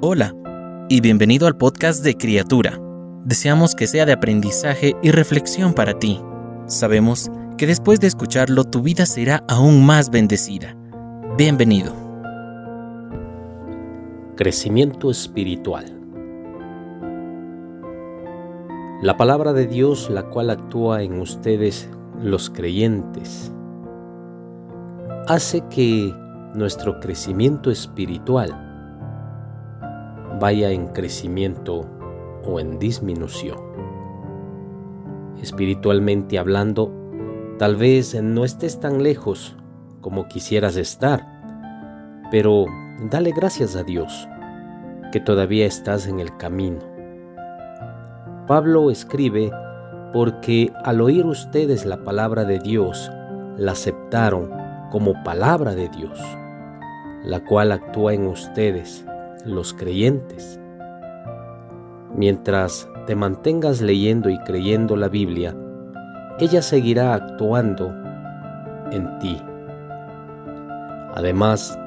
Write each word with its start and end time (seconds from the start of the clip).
Hola 0.00 0.32
y 0.88 1.00
bienvenido 1.00 1.48
al 1.48 1.56
podcast 1.56 2.04
de 2.04 2.16
Criatura. 2.16 2.80
Deseamos 3.24 3.74
que 3.74 3.88
sea 3.88 4.06
de 4.06 4.12
aprendizaje 4.12 4.94
y 5.02 5.10
reflexión 5.10 5.74
para 5.74 5.98
ti. 5.98 6.20
Sabemos 6.66 7.28
que 7.56 7.66
después 7.66 7.98
de 7.98 8.06
escucharlo 8.06 8.62
tu 8.62 8.80
vida 8.80 9.06
será 9.06 9.42
aún 9.48 9.84
más 9.84 10.10
bendecida. 10.10 10.76
Bienvenido. 11.36 11.92
Crecimiento 14.36 15.10
espiritual. 15.10 15.86
La 19.02 19.16
palabra 19.16 19.52
de 19.52 19.66
Dios, 19.66 20.10
la 20.10 20.30
cual 20.30 20.50
actúa 20.50 21.02
en 21.02 21.18
ustedes 21.18 21.90
los 22.22 22.50
creyentes, 22.50 23.52
hace 25.26 25.60
que 25.68 26.14
nuestro 26.54 27.00
crecimiento 27.00 27.72
espiritual 27.72 28.67
vaya 30.38 30.70
en 30.70 30.88
crecimiento 30.88 31.86
o 32.44 32.60
en 32.60 32.78
disminución. 32.78 33.58
Espiritualmente 35.42 36.38
hablando, 36.38 36.92
tal 37.58 37.76
vez 37.76 38.20
no 38.22 38.44
estés 38.44 38.80
tan 38.80 39.02
lejos 39.02 39.56
como 40.00 40.28
quisieras 40.28 40.76
estar, 40.76 41.24
pero 42.30 42.66
dale 43.10 43.32
gracias 43.32 43.76
a 43.76 43.82
Dios 43.82 44.28
que 45.12 45.20
todavía 45.20 45.66
estás 45.66 46.06
en 46.06 46.20
el 46.20 46.36
camino. 46.36 46.78
Pablo 48.46 48.90
escribe, 48.90 49.50
porque 50.12 50.72
al 50.84 51.00
oír 51.00 51.26
ustedes 51.26 51.84
la 51.84 52.02
palabra 52.04 52.44
de 52.44 52.58
Dios, 52.58 53.10
la 53.56 53.72
aceptaron 53.72 54.50
como 54.90 55.22
palabra 55.22 55.74
de 55.74 55.88
Dios, 55.88 56.18
la 57.24 57.44
cual 57.44 57.72
actúa 57.72 58.14
en 58.14 58.26
ustedes, 58.26 59.04
los 59.44 59.74
creyentes. 59.74 60.58
Mientras 62.14 62.88
te 63.06 63.14
mantengas 63.14 63.80
leyendo 63.80 64.28
y 64.30 64.38
creyendo 64.40 64.96
la 64.96 65.08
Biblia, 65.08 65.56
ella 66.38 66.62
seguirá 66.62 67.14
actuando 67.14 67.92
en 68.90 69.18
ti. 69.18 69.40
Además, 71.14 71.78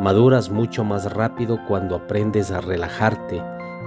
maduras 0.00 0.50
mucho 0.50 0.84
más 0.84 1.12
rápido 1.12 1.58
cuando 1.68 1.96
aprendes 1.96 2.50
a 2.50 2.60
relajarte 2.60 3.42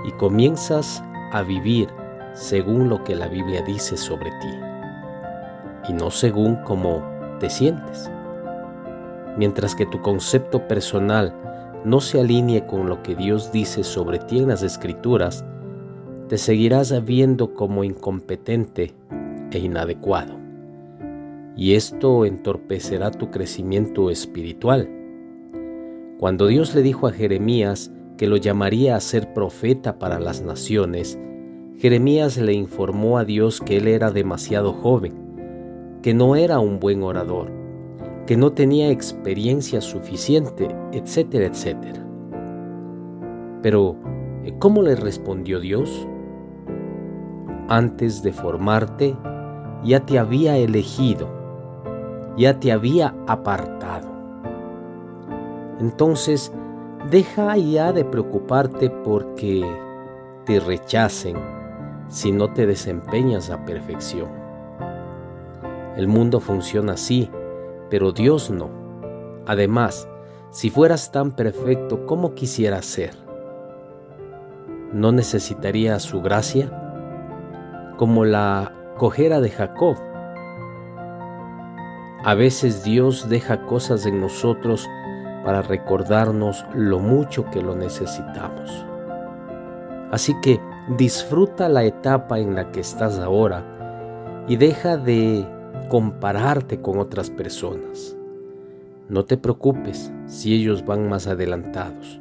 y 0.05 0.11
comienzas 0.13 1.03
a 1.31 1.41
vivir 1.41 1.89
según 2.33 2.89
lo 2.89 3.03
que 3.03 3.15
la 3.15 3.27
Biblia 3.27 3.61
dice 3.63 3.97
sobre 3.97 4.29
ti 4.41 5.89
y 5.89 5.93
no 5.93 6.11
según 6.11 6.55
cómo 6.63 7.03
te 7.39 7.49
sientes 7.49 8.09
mientras 9.37 9.75
que 9.75 9.85
tu 9.85 10.01
concepto 10.01 10.67
personal 10.67 11.33
no 11.85 12.01
se 12.01 12.19
alinee 12.19 12.65
con 12.65 12.89
lo 12.89 13.01
que 13.03 13.15
Dios 13.15 13.51
dice 13.51 13.83
sobre 13.83 14.19
ti 14.19 14.39
en 14.39 14.49
las 14.49 14.63
escrituras, 14.63 15.45
te 16.27 16.37
seguirás 16.37 17.05
viendo 17.05 17.53
como 17.53 17.83
incompetente 17.83 18.93
e 19.51 19.59
inadecuado. 19.59 20.35
Y 21.55 21.73
esto 21.73 22.25
entorpecerá 22.25 23.11
tu 23.11 23.31
crecimiento 23.31 24.09
espiritual. 24.09 24.89
Cuando 26.19 26.47
Dios 26.47 26.75
le 26.75 26.81
dijo 26.81 27.07
a 27.07 27.11
Jeremías 27.11 27.91
que 28.17 28.27
lo 28.27 28.37
llamaría 28.37 28.95
a 28.95 29.01
ser 29.01 29.33
profeta 29.33 29.99
para 29.99 30.19
las 30.19 30.41
naciones, 30.41 31.17
Jeremías 31.77 32.37
le 32.37 32.53
informó 32.53 33.17
a 33.17 33.25
Dios 33.25 33.61
que 33.61 33.77
él 33.77 33.87
era 33.87 34.11
demasiado 34.11 34.73
joven, 34.73 35.13
que 36.01 36.13
no 36.13 36.35
era 36.35 36.59
un 36.59 36.79
buen 36.79 37.03
orador 37.03 37.56
que 38.27 38.35
no 38.35 38.51
tenía 38.51 38.91
experiencia 38.91 39.79
suficiente, 39.79 40.67
etcétera, 40.91 41.45
etcétera. 41.45 42.05
Pero, 43.61 43.95
eh, 44.43 44.53
¿cómo 44.59 44.81
le 44.81 44.97
respondió 44.97 45.61
Dios? 45.61 46.05
Antes 47.69 48.21
de 48.23 48.33
formarte, 48.33 49.15
ya 49.83 50.05
te 50.05 50.19
había 50.19 50.57
elegido, 50.57 51.29
ya 52.35 52.59
te 52.59 52.73
había 52.73 53.15
apartado. 53.27 54.09
Entonces, 55.79 56.51
deja 57.09 57.55
ya 57.55 57.93
de 57.93 58.03
preocuparte 58.03 58.89
porque 58.89 59.65
te 60.43 60.59
rechacen 60.59 61.37
si 62.09 62.33
no 62.33 62.51
te 62.51 62.67
desempeñas 62.67 63.49
a 63.49 63.63
perfección. 63.63 64.27
El 65.95 66.09
mundo 66.09 66.41
funciona 66.41 66.93
así 66.93 67.29
pero 67.89 68.11
Dios 68.11 68.49
no. 68.49 68.69
Además, 69.45 70.07
si 70.49 70.69
fueras 70.69 71.11
tan 71.11 71.31
perfecto 71.31 72.05
como 72.05 72.33
quisieras 72.33 72.85
ser, 72.85 73.11
¿no 74.93 75.11
necesitaría 75.11 75.99
su 75.99 76.21
gracia? 76.21 76.71
Como 77.97 78.25
la 78.25 78.73
cojera 78.97 79.41
de 79.41 79.49
Jacob. 79.49 79.97
A 82.23 82.33
veces 82.33 82.83
Dios 82.83 83.29
deja 83.29 83.65
cosas 83.65 84.05
en 84.05 84.19
nosotros 84.19 84.87
para 85.45 85.61
recordarnos 85.61 86.65
lo 86.73 86.99
mucho 86.99 87.45
que 87.51 87.61
lo 87.61 87.75
necesitamos. 87.75 88.85
Así 90.11 90.35
que 90.41 90.59
disfruta 90.97 91.69
la 91.69 91.83
etapa 91.83 92.39
en 92.39 92.55
la 92.55 92.71
que 92.71 92.79
estás 92.79 93.19
ahora 93.19 93.63
y 94.47 94.55
deja 94.55 94.97
de 94.97 95.47
compararte 95.89 96.81
con 96.81 96.99
otras 96.99 97.29
personas. 97.29 98.15
No 99.09 99.25
te 99.25 99.37
preocupes 99.37 100.11
si 100.25 100.53
ellos 100.53 100.85
van 100.85 101.07
más 101.07 101.27
adelantados. 101.27 102.19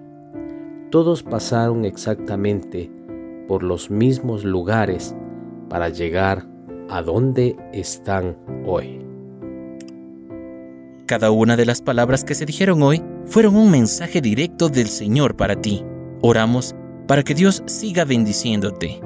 Todos 0.90 1.22
pasaron 1.22 1.84
exactamente 1.84 2.90
por 3.48 3.62
los 3.62 3.90
mismos 3.90 4.44
lugares 4.44 5.14
para 5.68 5.88
llegar 5.88 6.46
a 6.88 7.02
donde 7.02 7.56
están 7.72 8.36
hoy. 8.64 9.04
Cada 11.06 11.30
una 11.30 11.56
de 11.56 11.66
las 11.66 11.82
palabras 11.82 12.24
que 12.24 12.34
se 12.34 12.46
dijeron 12.46 12.82
hoy 12.82 13.02
fueron 13.26 13.56
un 13.56 13.70
mensaje 13.70 14.20
directo 14.20 14.68
del 14.68 14.88
Señor 14.88 15.36
para 15.36 15.56
ti. 15.56 15.84
Oramos 16.20 16.74
para 17.06 17.22
que 17.22 17.34
Dios 17.34 17.62
siga 17.66 18.04
bendiciéndote. 18.04 19.00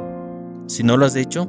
Si 0.66 0.82
no 0.82 0.96
lo 0.96 1.06
has 1.06 1.16
hecho, 1.16 1.48